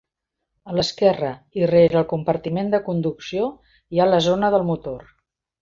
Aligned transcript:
A 0.71 0.77
l'esquerra 0.77 1.29
i 1.59 1.67
rere 1.73 2.01
el 2.01 2.09
compartiment 2.15 2.73
de 2.75 2.81
conducció, 2.89 3.53
hi 3.95 4.03
ha 4.07 4.11
la 4.15 4.25
zona 4.31 4.55
del 4.57 4.71
motor. 4.73 5.07